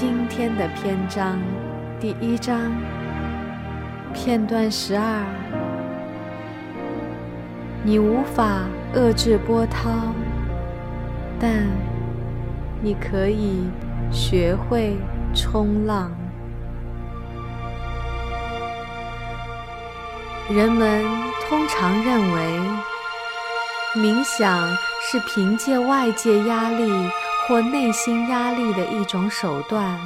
[0.00, 1.38] 今天的篇章，
[2.00, 2.72] 第一章
[4.14, 5.22] 片段十二。
[7.84, 8.62] 你无法
[8.94, 9.90] 遏制波涛，
[11.38, 11.66] 但
[12.80, 13.68] 你可以
[14.10, 14.96] 学会
[15.34, 16.10] 冲浪。
[20.48, 21.04] 人们
[21.46, 22.60] 通常认为，
[23.96, 24.74] 冥想。
[25.02, 26.88] 是凭借外界压力
[27.50, 29.98] 或内心压力的一种手段，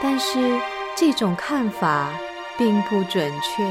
[0.00, 0.56] 但是
[0.94, 2.08] 这种看法
[2.56, 3.64] 并不准确。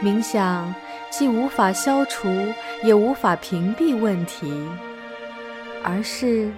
[0.00, 0.72] 冥想
[1.10, 2.28] 既无法消除，
[2.84, 4.64] 也无法屏蔽问题，
[5.82, 6.52] 而是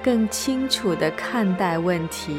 [0.00, 2.36] 更清楚地看待问题，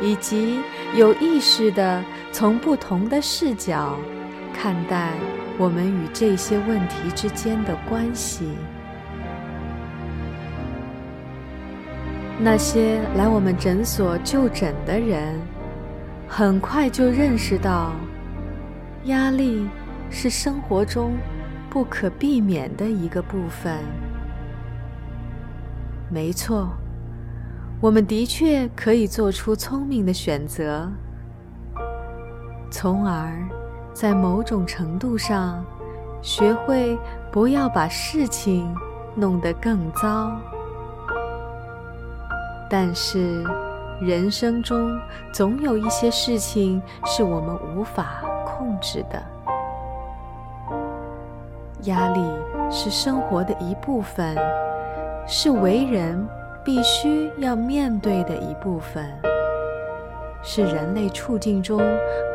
[0.00, 0.58] 以及
[0.96, 2.02] 有意识地
[2.32, 3.96] 从不同的视角
[4.52, 5.12] 看待。
[5.58, 8.56] 我们与这些问题之间的关系，
[12.44, 15.40] 那些来我们诊所就诊的人，
[16.26, 17.92] 很快就认识到，
[19.04, 19.68] 压力
[20.10, 21.12] 是生活中
[21.70, 23.78] 不可避免的一个部分。
[26.10, 26.70] 没错，
[27.80, 30.90] 我们的确可以做出聪明的选择，
[32.72, 33.32] 从而。
[33.94, 35.62] 在某种程度上，
[36.22, 36.98] 学会
[37.30, 38.74] 不要把事情
[39.14, 40.40] 弄得更糟。
[42.72, 43.44] 但是，
[44.00, 44.98] 人生中
[45.30, 49.22] 总有一些事情是我们无法控制的。
[51.82, 52.20] 压力
[52.70, 54.34] 是生活的一部分，
[55.28, 56.26] 是为人
[56.64, 59.06] 必须要面对的一部分，
[60.42, 61.78] 是人类处境中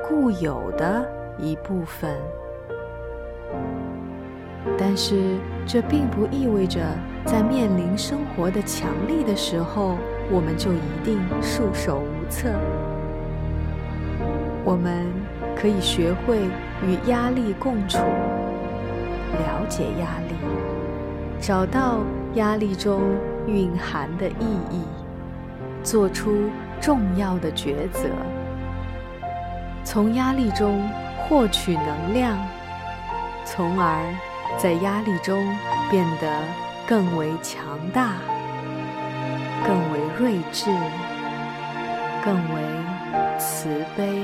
[0.07, 1.03] 固有的。
[1.39, 2.15] 一部分，
[4.75, 5.37] 但是
[5.67, 6.79] 这并不意味着
[7.25, 9.97] 在面临生活的强力的时候，
[10.29, 12.49] 我们就一定束手无策。
[14.63, 15.05] 我们
[15.55, 16.37] 可以学会
[16.83, 20.35] 与压力共处，了解压力，
[21.39, 21.99] 找到
[22.35, 23.01] 压力中
[23.47, 24.83] 蕴含的意义，
[25.83, 26.49] 做出
[26.79, 28.09] 重要的抉择，
[29.83, 30.81] 从压力中。
[31.29, 32.37] 获取能量，
[33.43, 33.99] 从而
[34.57, 35.45] 在压力中
[35.91, 36.41] 变得
[36.87, 37.61] 更为强
[37.93, 38.13] 大、
[39.65, 40.65] 更为睿智、
[42.25, 42.61] 更为
[43.37, 44.23] 慈悲。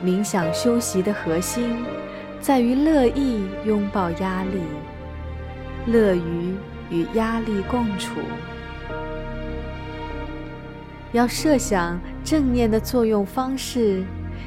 [0.00, 1.84] 冥想修习的核心
[2.40, 4.60] 在于乐意拥抱压力，
[5.86, 6.54] 乐于
[6.88, 8.20] 与压力共处。
[11.10, 14.04] 要设想正念的作用方式，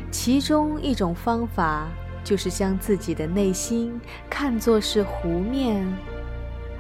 [0.09, 1.88] 其中一种方法
[2.23, 3.99] 就是将自己的内心
[4.29, 5.85] 看作是湖面，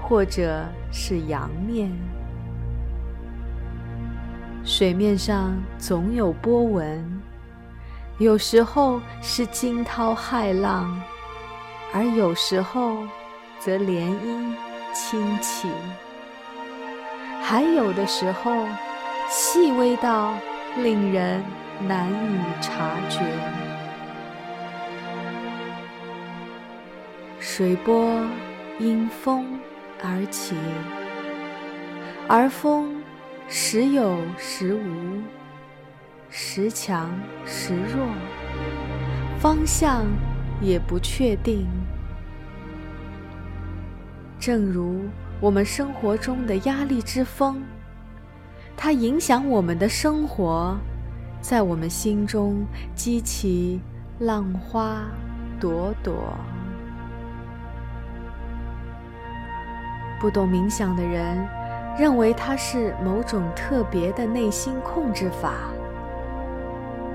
[0.07, 1.91] 或者是阳面。
[4.63, 7.21] 水面上总有波纹，
[8.19, 11.01] 有时候是惊涛骇浪，
[11.93, 12.99] 而有时候
[13.59, 14.55] 则涟漪
[14.93, 15.67] 轻起，
[17.41, 18.65] 还有的时候。
[19.29, 20.33] 细微到
[20.77, 21.43] 令人
[21.85, 23.19] 难以察觉，
[27.37, 28.21] 水波
[28.79, 29.59] 因风
[30.03, 30.55] 而起，
[32.27, 33.01] 而风
[33.47, 35.21] 时有时无，
[36.29, 37.09] 时强
[37.45, 38.07] 时弱，
[39.39, 40.05] 方向
[40.61, 41.67] 也不确定。
[44.39, 45.05] 正如
[45.39, 47.61] 我们生活中的压力之风。
[48.79, 50.77] 它影响我们的生活，
[51.41, 52.63] 在我们心中
[52.93, 53.81] 激起
[54.19, 55.07] 浪花
[55.59, 56.37] 朵朵。
[60.19, 61.47] 不懂冥想的人
[61.97, 65.53] 认为它是某种特别的内心控制法，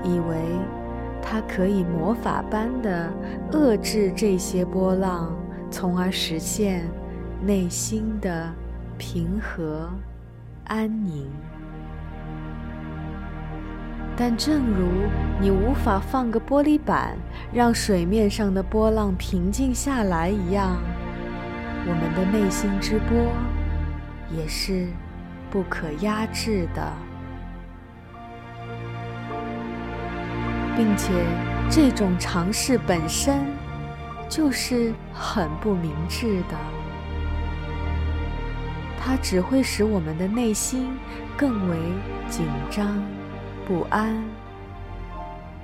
[0.03, 0.37] 以为
[1.21, 3.09] 它可以魔法般的
[3.51, 5.35] 遏制这些波浪，
[5.69, 6.83] 从而实现
[7.41, 8.53] 内心的
[8.97, 9.89] 平和。
[10.65, 11.29] 安宁。
[14.15, 14.87] 但正如
[15.41, 17.17] 你无法放个玻璃板
[17.51, 20.77] 让水面上的波浪平静下来一样，
[21.85, 23.17] 我们的内心之波
[24.31, 24.87] 也是
[25.51, 26.93] 不可压制的，
[30.77, 31.11] 并且
[31.69, 33.45] 这种尝试本身
[34.29, 36.57] 就是很不明智的，
[38.97, 40.97] 它只会使我们的内心
[41.35, 41.77] 更为
[42.29, 43.03] 紧张
[43.67, 44.23] 不安，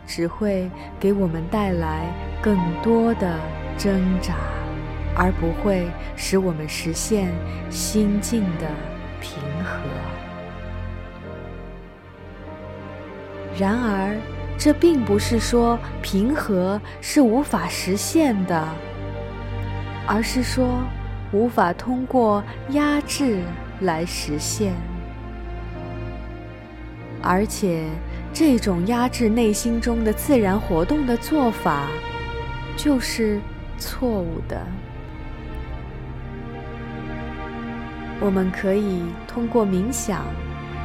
[0.06, 0.70] 只会
[1.00, 3.40] 给我们带来更多的
[3.78, 4.36] 挣扎。
[5.16, 7.32] 而不会使我们实现
[7.70, 8.68] 心境的
[9.20, 9.80] 平和。
[13.58, 14.16] 然而，
[14.58, 18.68] 这并不是说平和是无法实现的，
[20.08, 20.82] 而是说
[21.34, 23.42] 无法通过压制
[23.82, 24.74] 来实现。
[27.22, 27.84] 而且，
[28.32, 31.88] 这种压制内心中的自然活动的做法，
[32.78, 33.42] 就是
[33.78, 34.66] 错误的。
[38.22, 40.26] 我们可以通过冥想，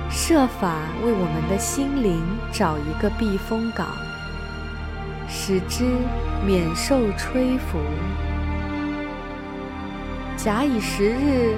[0.09, 2.23] 设法为我们的心灵
[2.53, 3.89] 找一个避风港，
[5.29, 5.85] 使之
[6.47, 7.79] 免受吹拂。
[10.37, 11.57] 假以时日，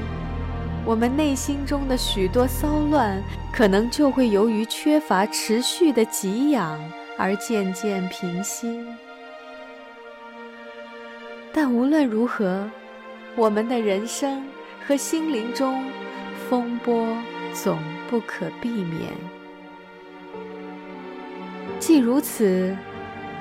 [0.85, 6.79] 我们内心中的许多骚乱，可能就会由于缺乏持续的给养
[7.19, 8.83] 而渐渐平息。
[11.53, 12.71] 但无论如何，
[13.35, 14.43] 我们的人生。
[14.87, 15.85] 和心灵中
[16.49, 17.17] 风波
[17.53, 17.77] 总
[18.09, 19.13] 不可避免。
[21.81, 22.77] 既如此，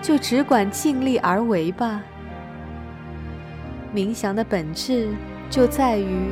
[0.01, 2.01] 就只管尽力而为吧。
[3.93, 5.09] 冥想的本质
[5.47, 6.31] 就在于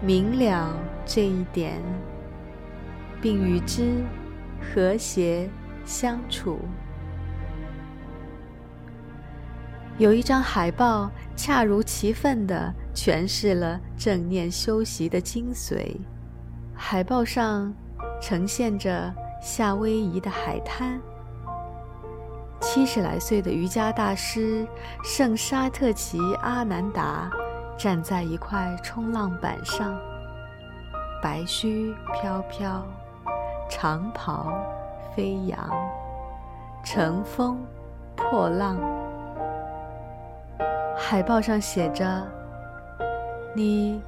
[0.00, 0.72] 明了
[1.04, 1.82] 这一点，
[3.20, 4.04] 并与之
[4.60, 5.50] 和谐
[5.84, 6.60] 相处。
[9.98, 15.96] 有一张海报，恰如其分地诠释了正念修习的精髓。
[16.74, 17.72] 海报上
[18.20, 21.00] 呈现着夏威夷的海滩，
[22.60, 24.66] 七十来岁的瑜伽大师
[25.04, 27.30] 圣沙特奇阿南达
[27.78, 29.96] 站在一块冲浪板上，
[31.22, 32.84] 白须飘飘，
[33.70, 34.52] 长袍
[35.14, 35.70] 飞扬，
[36.82, 37.56] 乘风
[38.16, 38.76] 破浪。
[40.98, 42.26] 海报上写着
[43.54, 44.00] ：“你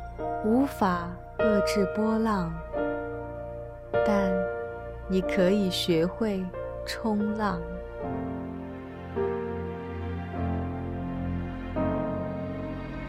[0.42, 2.50] 无法遏制波浪，
[4.06, 4.32] 但
[5.06, 6.42] 你可以学会
[6.86, 7.60] 冲浪。”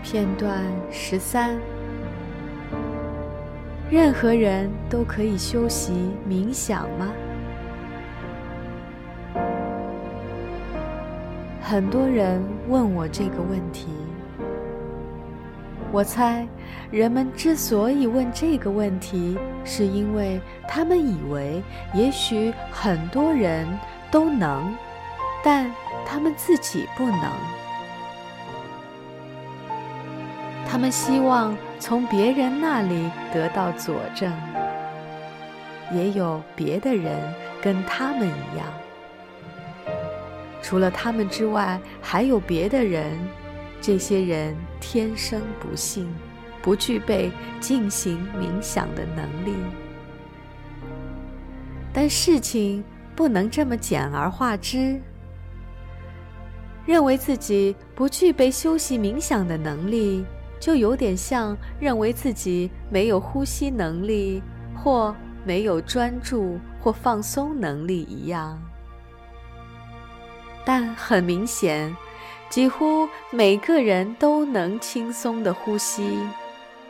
[0.03, 0.61] 片段
[0.91, 1.57] 十三：
[3.89, 7.13] 任何人都可以修习冥想吗？
[11.61, 13.87] 很多人问我这个问题，
[15.95, 16.45] 我猜
[16.91, 21.63] 人们之所以问这个问题，是因为他们以为
[21.93, 23.65] 也许很多人
[24.11, 24.75] 都能，
[25.41, 25.71] 但
[26.05, 27.31] 他们自己不能。
[30.67, 34.29] 他们希望从别人那里得到佐证，
[35.93, 37.17] 也有别的人
[37.61, 38.67] 跟他们一样。
[40.61, 43.17] 除了他们之外，还有别的人。
[43.81, 46.07] 这些人天生不幸，
[46.61, 49.53] 不具备进行冥想的能力。
[51.93, 52.83] 但事情
[53.15, 54.99] 不能这么简而化之。
[56.85, 60.23] 认为自己不具备修习冥想的能力，
[60.59, 64.41] 就有点像认为自己没有呼吸能力，
[64.75, 68.61] 或没有专注或放松能力一样。
[70.63, 71.95] 但很明显，
[72.49, 76.19] 几乎每个人都能轻松的呼吸，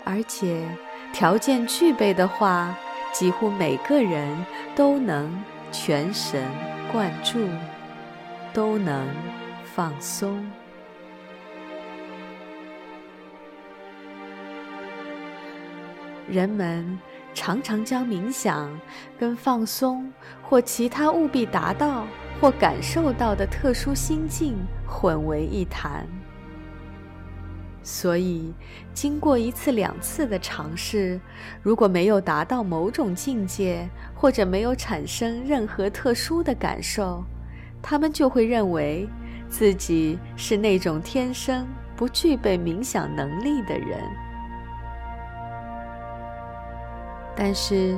[0.04, 0.64] 而且
[1.12, 2.76] 条件具备的话，
[3.12, 4.46] 几乎每个人
[4.76, 6.44] 都能全神
[6.92, 7.48] 贯注，
[8.54, 9.08] 都能
[9.64, 10.46] 放松。
[16.28, 17.00] 人们
[17.34, 18.80] 常常将冥想
[19.18, 20.12] 跟放松
[20.44, 22.06] 或其他务必达到。
[22.40, 26.06] 或感受到的特殊心境混为一谈，
[27.82, 28.54] 所以
[28.94, 31.20] 经过一次两次的尝试，
[31.62, 37.24] 如果没有达到某种境界，或者没有产生任何特殊的感受，
[37.82, 39.08] 他们就会认为
[39.48, 41.66] 自己是那种天生
[41.96, 44.00] 不具备冥想能力的人。
[47.36, 47.98] 但是，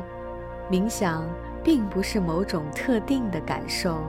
[0.69, 1.25] 冥想
[1.63, 4.01] 并不是某种特定的感受。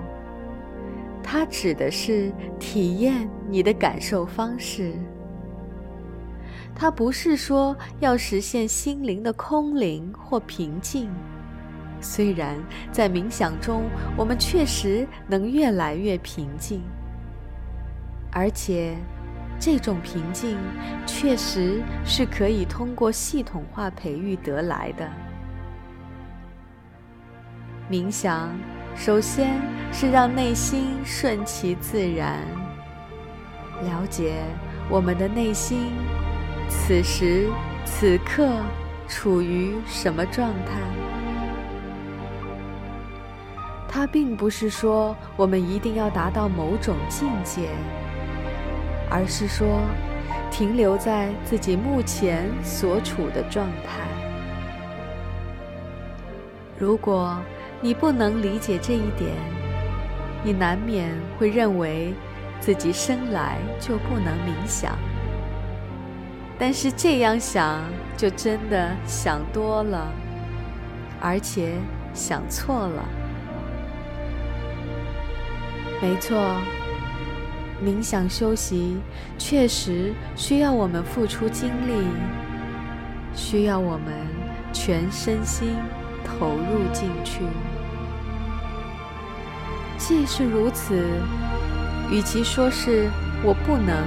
[1.22, 4.92] 它指的是体验你的感受方式。
[6.74, 11.10] 它不是说要实现心灵的空灵或平静。
[12.00, 12.56] 虽然
[12.92, 13.82] 在冥想中，
[14.16, 16.80] 我们确实能越来越平静，
[18.30, 18.96] 而且
[19.58, 20.56] 这种平静
[21.04, 25.10] 确实是可以通过系统化培育得来的。
[27.90, 28.50] 冥想
[28.98, 29.62] 首先
[29.92, 32.40] 是让内心顺其自然，
[33.84, 34.42] 了解
[34.90, 35.92] 我们的内心
[36.68, 37.48] 此时
[37.84, 38.50] 此刻
[39.06, 40.80] 处于什么状态。
[43.88, 47.68] 它并不是说我们一定要达到某种境界，
[49.08, 49.80] 而是说
[50.50, 54.02] 停留在自己目前所处的状态。
[56.76, 57.36] 如果
[57.80, 59.32] 你不能理解这一点，
[60.42, 62.12] 你难免会认为
[62.60, 64.98] 自己生来就不能冥想。
[66.58, 67.84] 但是这样想
[68.16, 70.12] 就真的想多了，
[71.20, 71.74] 而且
[72.12, 73.04] 想错了。
[76.02, 76.36] 没错，
[77.80, 78.98] 冥想修习
[79.38, 82.08] 确实需要我们付出精力，
[83.34, 84.12] 需要我们
[84.72, 85.76] 全身心
[86.38, 87.40] 投入进去。
[89.96, 91.04] 既是如此，
[92.10, 93.10] 与其说是
[93.44, 94.04] 我不能，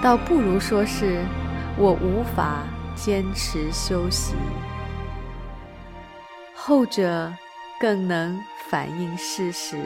[0.00, 1.24] 倒不如说是
[1.76, 2.62] 我无法
[2.94, 4.34] 坚持修习。
[6.54, 7.32] 后者
[7.80, 9.76] 更能反映事实。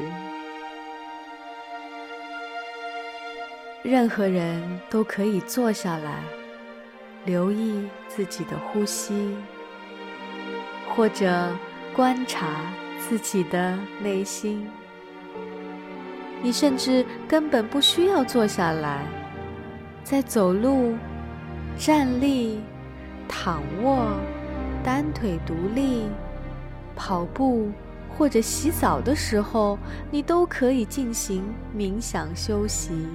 [3.82, 6.22] 任何人都可以坐下来，
[7.24, 9.36] 留意自己的呼吸，
[10.94, 11.52] 或者
[11.94, 12.46] 观察
[12.98, 14.66] 自己的内心。
[16.42, 19.06] 你甚至根本不需要坐下来，
[20.02, 20.94] 在走路、
[21.78, 22.60] 站立、
[23.26, 24.08] 躺卧、
[24.82, 26.02] 单腿独立、
[26.94, 27.70] 跑步
[28.16, 29.78] 或者洗澡的时候，
[30.10, 31.42] 你都可以进行
[31.76, 33.06] 冥想休息。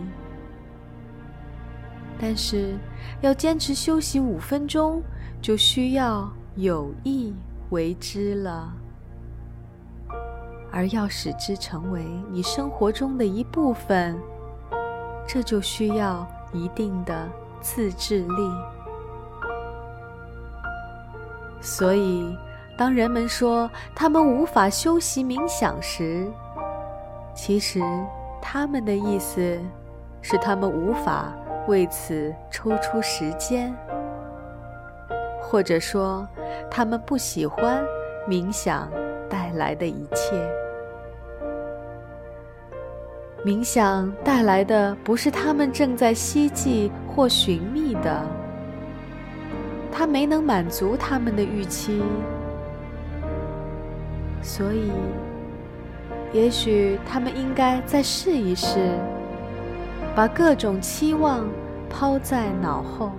[2.19, 2.75] 但是，
[3.21, 5.01] 要坚持休息五分钟，
[5.41, 7.33] 就需要有意
[7.69, 8.71] 为之了。
[10.71, 14.19] 而要使之成为你生活中的一部分，
[15.27, 17.27] 这就需要一定的
[17.59, 18.51] 自制力。
[21.59, 22.37] 所以，
[22.77, 26.27] 当人们说他们无法休息冥想时，
[27.33, 27.81] 其实
[28.41, 29.59] 他们的意思
[30.21, 31.33] 是他们无法。
[31.67, 33.71] 为此抽出时间，
[35.39, 36.27] 或者说，
[36.69, 37.83] 他们不喜欢
[38.27, 38.89] 冥想
[39.29, 40.35] 带来的一切。
[43.45, 48.21] 冥想带来的不是他们正在希冀或寻觅的，
[49.91, 52.03] 它没能满足他们的预期，
[54.41, 54.91] 所以，
[56.33, 58.77] 也许他们应该再试一试。
[60.15, 61.47] 把各种期望
[61.89, 63.11] 抛在脑后，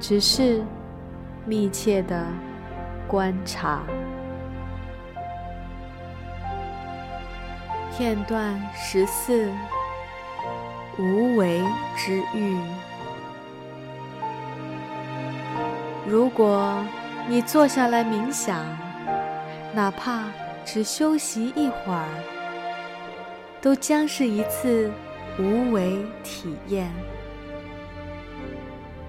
[0.00, 0.62] 只是
[1.46, 2.26] 密切的
[3.06, 3.82] 观察。
[7.96, 9.48] 片段十四：
[10.98, 11.62] 无为
[11.96, 12.58] 之欲。
[16.06, 16.84] 如果
[17.28, 18.64] 你坐下来冥想，
[19.72, 20.24] 哪怕
[20.64, 22.08] 只休息一会儿，
[23.60, 24.90] 都将是一次。
[25.36, 26.88] 无为体验，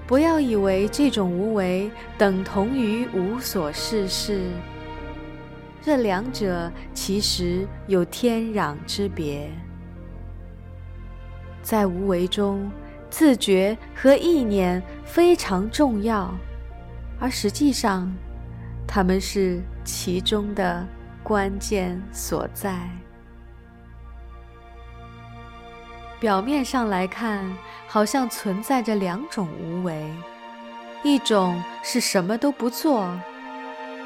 [0.07, 4.41] 不要以为这种无为等同于无所事事，
[5.81, 9.49] 这两者其实有天壤之别。
[11.63, 12.71] 在无为中，
[13.09, 16.31] 自觉和意念非常重要，
[17.19, 18.13] 而实际上，
[18.87, 20.85] 它们是其中的
[21.23, 22.87] 关键所在。
[26.25, 27.45] 表面上来看，
[27.85, 30.11] 好像存在着两种无为：
[31.03, 33.03] 一种是什么都不做，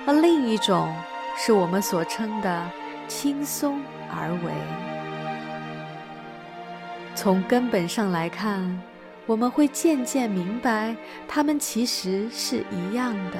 [0.06, 0.94] 而另一种
[1.38, 2.70] 是我们所称的
[3.08, 3.80] 轻松
[4.12, 4.52] 而为。
[7.16, 8.84] 从根本上来看，
[9.26, 10.94] 我们会渐渐明白，
[11.26, 13.38] 它们其实是一样的。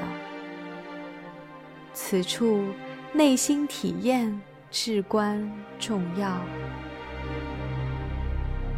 [1.92, 2.64] 此处
[3.12, 6.40] 内心体验至关重要。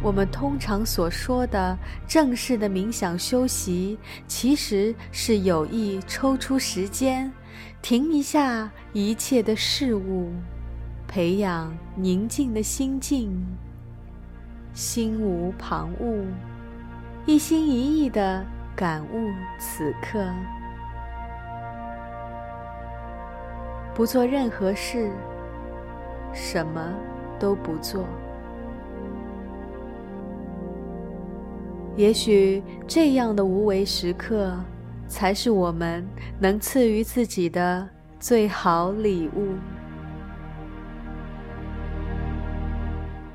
[0.03, 7.31] 我们通常所说的正式的冥想修习，其实是有意抽出时间，
[7.81, 10.29] 停一下一切的事物，
[11.07, 13.31] 培养宁静的心境，
[14.73, 16.25] 心无旁骛，
[17.25, 18.45] 一心一意的
[18.75, 20.21] 感悟此刻，
[23.95, 25.09] 不做任何事，
[26.33, 26.93] 什么
[27.39, 28.05] 都不做。
[31.95, 34.57] 也许这样的无为时刻，
[35.07, 36.03] 才是我们
[36.39, 37.87] 能赐予自己的
[38.19, 39.53] 最好礼物。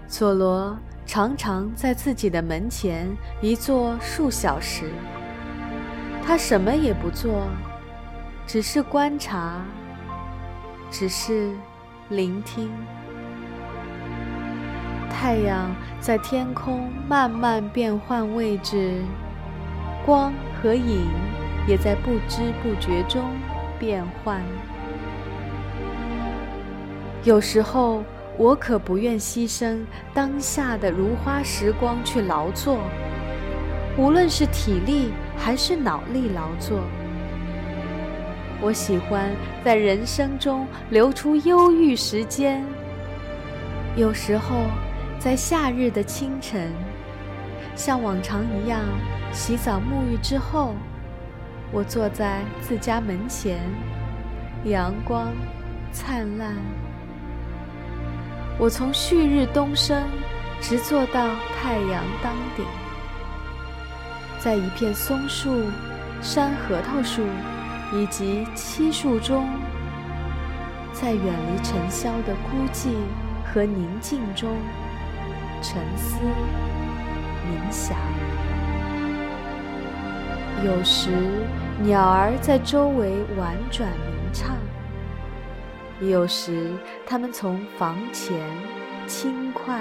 [0.08, 3.06] 佐罗常常在自己的门前
[3.40, 4.90] 一坐数小时，
[6.24, 7.46] 他什么也不做，
[8.46, 9.62] 只是观察，
[10.90, 11.52] 只是
[12.08, 12.70] 聆听。
[15.20, 19.02] 太阳在天空慢慢变换位置，
[20.06, 21.08] 光和影
[21.66, 23.24] 也在不知不觉中
[23.80, 24.40] 变换。
[27.24, 28.04] 有时候，
[28.36, 29.80] 我可不愿牺牲
[30.14, 32.78] 当下的如花时光去劳作，
[33.96, 36.78] 无论是体力还是脑力劳作。
[38.60, 39.32] 我喜欢
[39.64, 42.64] 在人生中留出忧郁时间，
[43.96, 44.62] 有时候。
[45.18, 46.72] 在夏日的清晨，
[47.74, 48.80] 像往常一样
[49.32, 50.74] 洗澡沐浴之后，
[51.72, 53.58] 我坐在自家门前，
[54.64, 55.32] 阳光
[55.90, 56.54] 灿烂。
[58.60, 60.04] 我从旭日东升
[60.60, 61.28] 直坐到
[61.60, 62.64] 太阳当顶，
[64.38, 65.64] 在一片松树、
[66.22, 67.22] 山核桃树
[67.92, 69.48] 以及漆树中，
[70.92, 72.90] 在远离尘嚣的孤寂
[73.44, 74.48] 和宁静中。
[75.60, 76.18] 沉思、
[77.44, 77.96] 冥想，
[80.64, 81.10] 有时
[81.82, 84.56] 鸟儿在周围婉转鸣唱；
[86.00, 86.70] 有时
[87.06, 88.38] 它们从房前
[89.06, 89.80] 轻快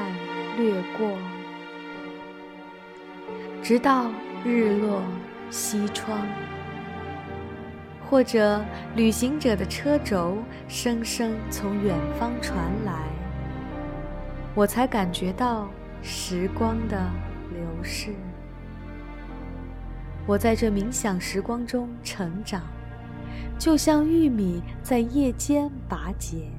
[0.58, 1.16] 掠过，
[3.62, 4.08] 直到
[4.44, 5.02] 日落
[5.50, 6.18] 西窗，
[8.10, 8.64] 或者
[8.96, 10.38] 旅行者的车轴
[10.68, 13.17] 声声从远方传来。
[14.58, 15.68] 我才感觉到
[16.02, 16.98] 时光的
[17.52, 18.16] 流逝。
[20.26, 22.64] 我在这冥想时光中成长，
[23.60, 26.50] 就像玉米在夜间拔节。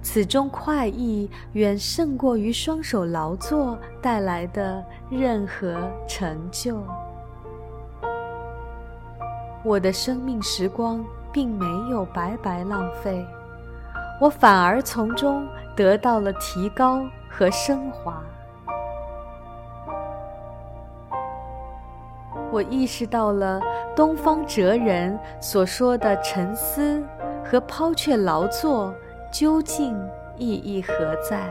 [0.00, 6.82] 此中快意远胜过于双手劳作带来的任何成就。
[9.62, 13.22] 我的生命时光并没有白白浪费。
[14.20, 18.22] 我反而从中得到了提高和升华。
[22.52, 23.60] 我意识到了
[23.96, 27.02] 东方哲人所说的沉思
[27.44, 28.94] 和抛却劳作
[29.32, 29.96] 究竟
[30.36, 30.94] 意义何
[31.28, 31.48] 在。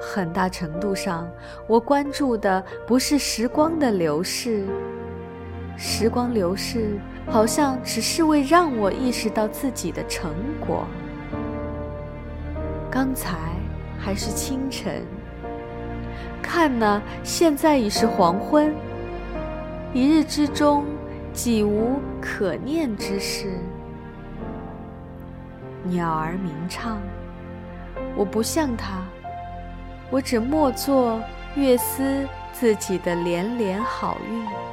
[0.00, 1.28] 很大程度上，
[1.66, 4.66] 我关注的不是时光的流逝。
[5.76, 10.86] 时光流逝，好像只是为让我意识到自己的成果。
[12.90, 13.36] 刚才
[13.98, 15.02] 还是清晨，
[16.42, 18.74] 看呢，现在已是黄昏。
[19.94, 20.84] 一日之中，
[21.32, 23.58] 几无可念之事。
[25.84, 27.00] 鸟儿鸣唱，
[28.14, 29.02] 我不像它，
[30.10, 31.20] 我只默坐，
[31.56, 34.71] 乐思自己的连连好运。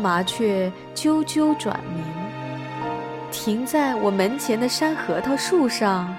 [0.00, 2.02] 麻雀啾啾转鸣，
[3.30, 6.14] 停在我门前的山核桃树上，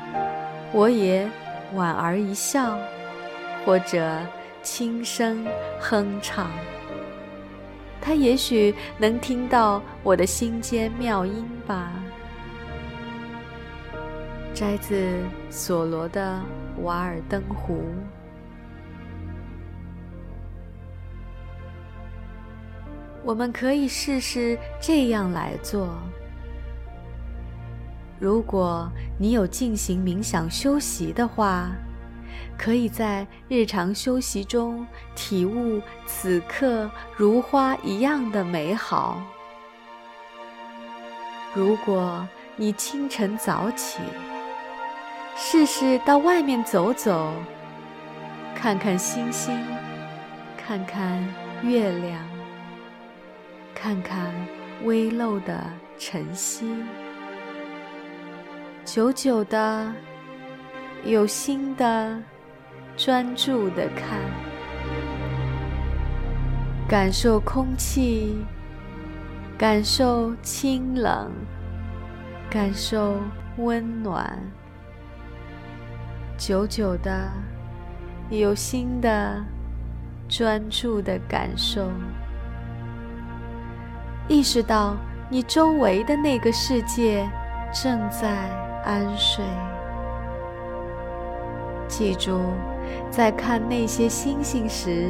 [0.72, 1.28] 我也
[1.74, 2.78] 莞尔一笑，
[3.66, 4.20] 或者
[4.62, 5.46] 轻声
[5.80, 6.48] 哼唱。
[8.00, 11.92] 它也许能听到我的心间妙音吧。
[14.54, 15.18] 摘自
[15.50, 16.40] 索罗的
[16.84, 17.76] 《瓦尔登湖》。
[23.24, 25.88] 我们可以试试这样来做：
[28.20, 31.70] 如果你有进行冥想修习的话，
[32.58, 39.22] 可以在日常修习中体悟此刻如花一样的美好。
[41.54, 44.00] 如果你清晨早起，
[45.36, 47.34] 试试到外面走走，
[48.56, 49.58] 看看星星，
[50.58, 51.24] 看看
[51.64, 52.31] 月亮。
[53.74, 54.32] 看看
[54.84, 55.60] 微漏的
[55.98, 56.66] 晨曦，
[58.86, 59.92] 久久的、
[61.04, 62.22] 有心的、
[62.96, 64.20] 专注的看，
[66.88, 68.38] 感受空气，
[69.58, 71.32] 感受清冷，
[72.50, 73.18] 感受
[73.58, 74.40] 温暖，
[76.38, 77.32] 久久的、
[78.30, 79.44] 有新的
[80.30, 81.90] 专注的感受，
[84.32, 84.96] 意识到
[85.30, 87.30] 你周围的那个世界
[87.74, 88.30] 正在
[88.86, 89.44] 安睡。
[91.86, 92.40] 记住，
[93.10, 95.10] 在看那些星星时，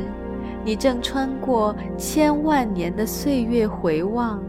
[0.65, 4.41] 你正穿过千万年的岁月，回望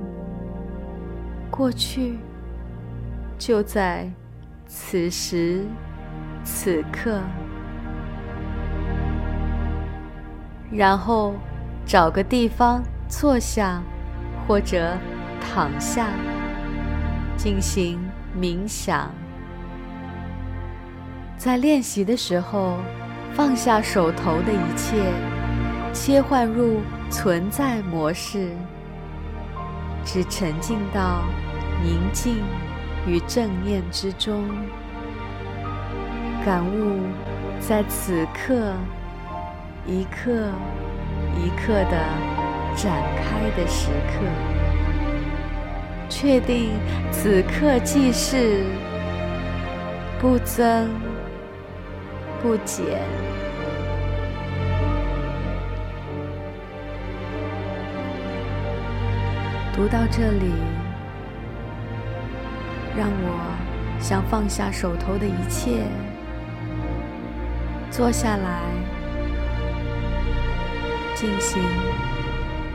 [1.51, 2.19] 过去，
[3.37, 4.11] 就在
[4.67, 5.67] 此时
[6.43, 7.21] 此刻。
[10.71, 11.35] 然后，
[11.85, 13.83] 找个地方坐下，
[14.47, 14.97] 或者
[15.41, 16.09] 躺下，
[17.37, 17.99] 进行
[18.39, 19.11] 冥想。
[21.37, 22.79] 在练习的时候，
[23.33, 25.03] 放下手头的一切，
[25.93, 28.51] 切换入存在模式，
[30.05, 31.23] 只沉浸到
[31.83, 32.37] 宁静
[33.07, 34.45] 与正念之中，
[36.45, 37.01] 感悟
[37.61, 38.73] 在此刻。
[39.85, 40.31] 一刻
[41.35, 41.99] 一刻的
[42.75, 44.25] 展开的时刻，
[46.09, 46.71] 确定
[47.11, 48.65] 此刻即是
[50.19, 50.91] 不增
[52.43, 52.85] 不减。
[59.75, 60.53] 读到这里，
[62.97, 63.57] 让我
[64.01, 65.85] 想放下手头的一切，
[67.91, 68.63] 坐下来。
[71.15, 71.63] 进行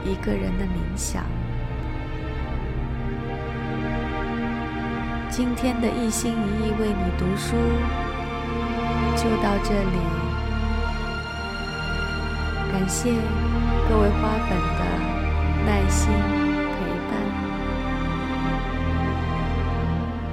[0.08, 1.24] 一个人的冥想。
[5.30, 7.56] 今天的一心一意为你读书
[9.15, 10.00] 就到这里，
[12.72, 13.12] 感谢
[13.89, 14.82] 各位花粉的
[15.65, 16.10] 耐心
[16.74, 16.76] 陪
[17.10, 17.12] 伴，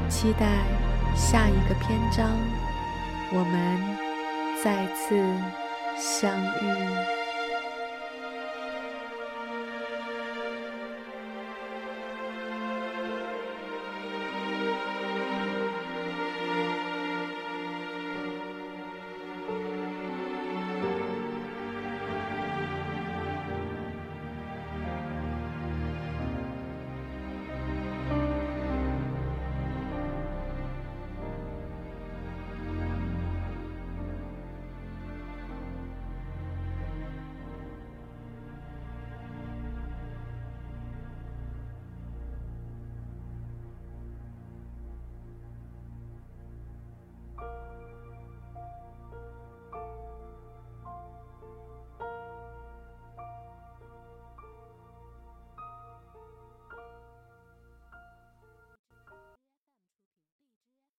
[0.09, 0.47] 期待
[1.15, 2.31] 下一个篇章，
[3.33, 3.55] 我们
[4.63, 5.15] 再次
[5.99, 6.33] 相
[6.63, 7.13] 遇。